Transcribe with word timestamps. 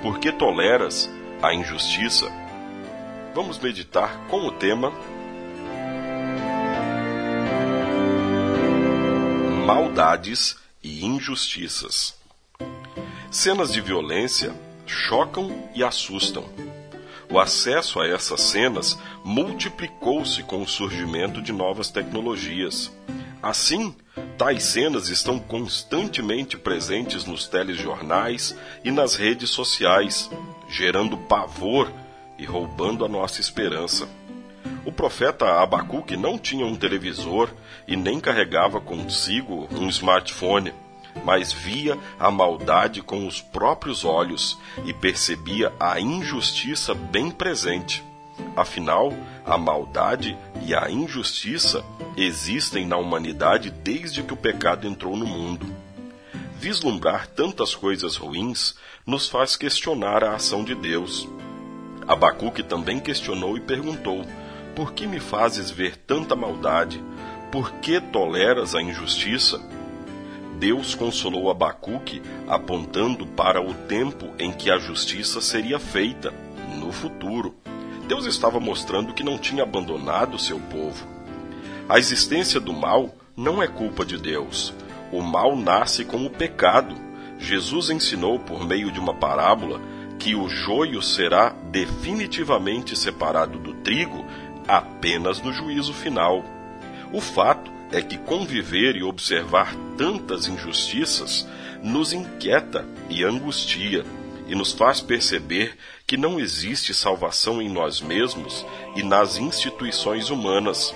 Por 0.00 0.18
que 0.18 0.30
toleras 0.32 1.10
a 1.42 1.52
injustiça? 1.52 2.30
Vamos 3.34 3.58
meditar 3.58 4.26
com 4.28 4.46
o 4.46 4.52
tema 4.52 4.92
Maldades 9.66 10.56
e 10.82 11.04
injustiças. 11.04 12.14
Cenas 13.30 13.72
de 13.72 13.80
violência 13.80 14.54
chocam 14.86 15.68
e 15.74 15.82
assustam. 15.82 16.44
O 17.30 17.40
acesso 17.40 17.98
a 17.98 18.06
essas 18.06 18.40
cenas 18.42 18.98
multiplicou-se 19.24 20.42
com 20.42 20.62
o 20.62 20.68
surgimento 20.68 21.42
de 21.42 21.52
novas 21.52 21.90
tecnologias. 21.90 22.92
Assim, 23.42 23.96
tais 24.36 24.64
cenas 24.64 25.08
estão 25.08 25.38
constantemente 25.38 26.56
presentes 26.58 27.24
nos 27.24 27.46
telejornais 27.46 28.56
e 28.82 28.90
nas 28.90 29.14
redes 29.14 29.50
sociais, 29.50 30.30
gerando 30.68 31.16
pavor 31.16 31.90
e 32.38 32.44
roubando 32.44 33.04
a 33.04 33.08
nossa 33.08 33.40
esperança. 33.40 34.08
O 34.84 34.92
profeta 34.92 35.62
Abacuque 35.62 36.16
não 36.16 36.38
tinha 36.38 36.66
um 36.66 36.76
televisor 36.76 37.50
e 37.86 37.96
nem 37.96 38.20
carregava 38.20 38.80
consigo 38.80 39.68
um 39.72 39.88
smartphone, 39.88 40.74
mas 41.24 41.52
via 41.52 41.98
a 42.18 42.30
maldade 42.30 43.02
com 43.02 43.26
os 43.26 43.40
próprios 43.40 44.04
olhos 44.04 44.58
e 44.84 44.92
percebia 44.92 45.72
a 45.78 46.00
injustiça 46.00 46.94
bem 46.94 47.30
presente. 47.30 48.04
Afinal, 48.56 49.12
a 49.44 49.58
maldade 49.58 50.36
e 50.62 50.74
a 50.74 50.90
injustiça 50.90 51.84
existem 52.16 52.86
na 52.86 52.96
humanidade 52.96 53.70
desde 53.70 54.22
que 54.22 54.32
o 54.32 54.36
pecado 54.36 54.86
entrou 54.86 55.16
no 55.16 55.26
mundo. 55.26 55.66
Vislumbrar 56.58 57.26
tantas 57.26 57.74
coisas 57.74 58.16
ruins 58.16 58.74
nos 59.06 59.28
faz 59.28 59.56
questionar 59.56 60.24
a 60.24 60.34
ação 60.34 60.64
de 60.64 60.74
Deus. 60.74 61.28
Abacuque 62.06 62.62
também 62.62 63.00
questionou 63.00 63.56
e 63.56 63.60
perguntou: 63.60 64.24
Por 64.74 64.92
que 64.92 65.06
me 65.06 65.20
fazes 65.20 65.70
ver 65.70 65.96
tanta 65.96 66.34
maldade? 66.36 67.02
Por 67.50 67.70
que 67.74 68.00
toleras 68.00 68.74
a 68.74 68.82
injustiça? 68.82 69.60
Deus 70.58 70.94
consolou 70.94 71.50
Abacuque 71.50 72.22
apontando 72.48 73.26
para 73.26 73.60
o 73.60 73.74
tempo 73.74 74.32
em 74.38 74.52
que 74.52 74.70
a 74.70 74.78
justiça 74.78 75.40
seria 75.40 75.78
feita, 75.78 76.32
no 76.78 76.92
futuro. 76.92 77.54
Deus 78.04 78.26
estava 78.26 78.60
mostrando 78.60 79.14
que 79.14 79.22
não 79.22 79.38
tinha 79.38 79.62
abandonado 79.62 80.38
seu 80.38 80.60
povo. 80.60 81.06
A 81.88 81.98
existência 81.98 82.60
do 82.60 82.72
mal 82.72 83.14
não 83.36 83.62
é 83.62 83.66
culpa 83.66 84.04
de 84.04 84.18
Deus. 84.18 84.74
O 85.10 85.22
mal 85.22 85.56
nasce 85.56 86.04
com 86.04 86.24
o 86.24 86.30
pecado. 86.30 86.94
Jesus 87.38 87.90
ensinou 87.90 88.38
por 88.38 88.66
meio 88.66 88.90
de 88.90 89.00
uma 89.00 89.14
parábola 89.14 89.80
que 90.18 90.34
o 90.34 90.48
joio 90.48 91.02
será 91.02 91.50
definitivamente 91.70 92.96
separado 92.96 93.58
do 93.58 93.74
trigo 93.74 94.24
apenas 94.68 95.40
no 95.40 95.52
juízo 95.52 95.92
final. 95.92 96.44
O 97.12 97.20
fato 97.20 97.70
é 97.90 98.02
que 98.02 98.18
conviver 98.18 98.96
e 98.96 99.02
observar 99.02 99.74
tantas 99.96 100.46
injustiças 100.46 101.46
nos 101.82 102.12
inquieta 102.12 102.86
e 103.08 103.24
angustia 103.24 104.04
e 104.46 104.54
nos 104.54 104.72
faz 104.72 105.00
perceber 105.00 105.76
que 106.06 106.16
não 106.16 106.38
existe 106.38 106.92
salvação 106.92 107.62
em 107.62 107.68
nós 107.68 108.00
mesmos 108.00 108.64
e 108.94 109.02
nas 109.02 109.38
instituições 109.38 110.30
humanas. 110.30 110.94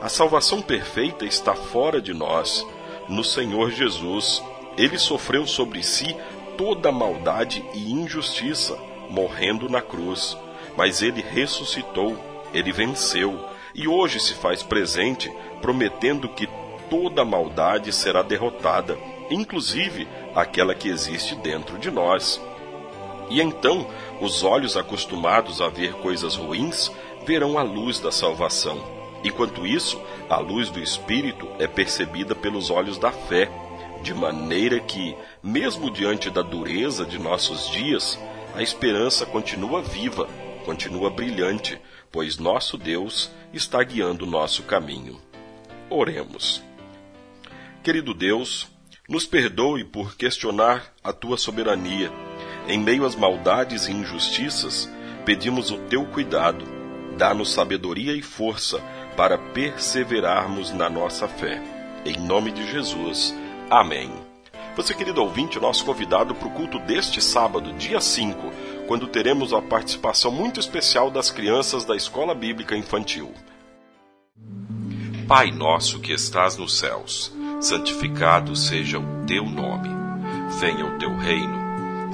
A 0.00 0.08
salvação 0.08 0.60
perfeita 0.60 1.24
está 1.24 1.54
fora 1.54 2.00
de 2.00 2.12
nós, 2.12 2.66
no 3.08 3.24
Senhor 3.24 3.70
Jesus. 3.70 4.42
Ele 4.76 4.98
sofreu 4.98 5.46
sobre 5.46 5.82
si 5.82 6.16
toda 6.56 6.92
maldade 6.92 7.64
e 7.74 7.92
injustiça, 7.92 8.78
morrendo 9.08 9.68
na 9.68 9.80
cruz. 9.80 10.36
Mas 10.76 11.00
ele 11.02 11.22
ressuscitou, 11.22 12.18
ele 12.52 12.72
venceu, 12.72 13.48
e 13.74 13.88
hoje 13.88 14.20
se 14.20 14.34
faz 14.34 14.62
presente, 14.62 15.32
prometendo 15.60 16.28
que 16.28 16.48
toda 16.90 17.24
maldade 17.24 17.92
será 17.92 18.22
derrotada, 18.22 18.98
inclusive 19.30 20.06
aquela 20.34 20.74
que 20.74 20.88
existe 20.88 21.34
dentro 21.36 21.78
de 21.78 21.90
nós. 21.90 22.40
E 23.28 23.40
então 23.40 23.86
os 24.20 24.42
olhos 24.42 24.76
acostumados 24.76 25.60
a 25.60 25.68
ver 25.68 25.94
coisas 25.94 26.36
ruins 26.36 26.90
verão 27.24 27.58
a 27.58 27.62
luz 27.62 27.98
da 27.98 28.12
salvação. 28.12 28.96
Enquanto 29.24 29.66
isso, 29.66 30.00
a 30.28 30.38
luz 30.38 30.70
do 30.70 30.78
Espírito 30.78 31.48
é 31.58 31.66
percebida 31.66 32.34
pelos 32.34 32.70
olhos 32.70 32.98
da 32.98 33.10
fé, 33.10 33.50
de 34.02 34.14
maneira 34.14 34.78
que, 34.78 35.16
mesmo 35.42 35.90
diante 35.90 36.30
da 36.30 36.42
dureza 36.42 37.04
de 37.04 37.18
nossos 37.18 37.68
dias, 37.70 38.18
a 38.54 38.62
esperança 38.62 39.26
continua 39.26 39.82
viva, 39.82 40.28
continua 40.64 41.10
brilhante, 41.10 41.78
pois 42.12 42.38
nosso 42.38 42.78
Deus 42.78 43.30
está 43.52 43.82
guiando 43.82 44.26
nosso 44.26 44.62
caminho. 44.62 45.20
Oremos. 45.90 46.62
Querido 47.82 48.14
Deus, 48.14 48.68
nos 49.08 49.26
perdoe 49.26 49.84
por 49.84 50.16
questionar 50.16 50.92
a 51.02 51.12
tua 51.12 51.36
soberania 51.36 52.10
em 52.68 52.78
meio 52.80 53.06
às 53.06 53.14
maldades 53.14 53.86
e 53.86 53.92
injustiças, 53.92 54.90
pedimos 55.24 55.70
o 55.70 55.78
teu 55.78 56.04
cuidado. 56.06 56.64
Dá-nos 57.16 57.52
sabedoria 57.52 58.12
e 58.12 58.22
força 58.22 58.82
para 59.16 59.38
perseverarmos 59.38 60.72
na 60.72 60.90
nossa 60.90 61.28
fé. 61.28 61.62
Em 62.04 62.18
nome 62.18 62.50
de 62.50 62.70
Jesus. 62.70 63.34
Amém. 63.70 64.10
Você, 64.76 64.92
querido 64.92 65.22
ouvinte, 65.22 65.58
nosso 65.58 65.84
convidado 65.84 66.34
para 66.34 66.48
o 66.48 66.50
culto 66.50 66.78
deste 66.80 67.22
sábado, 67.22 67.72
dia 67.72 68.00
5, 68.00 68.52
quando 68.86 69.06
teremos 69.06 69.52
a 69.54 69.62
participação 69.62 70.30
muito 70.30 70.60
especial 70.60 71.10
das 71.10 71.30
crianças 71.30 71.84
da 71.84 71.96
Escola 71.96 72.34
Bíblica 72.34 72.76
Infantil. 72.76 73.32
Pai 75.26 75.50
nosso 75.50 75.98
que 75.98 76.12
estás 76.12 76.56
nos 76.56 76.78
céus, 76.78 77.32
santificado 77.60 78.54
seja 78.54 78.98
o 78.98 79.24
teu 79.26 79.44
nome. 79.44 79.88
Venha 80.60 80.84
o 80.84 80.98
teu 80.98 81.16
reino 81.16 81.65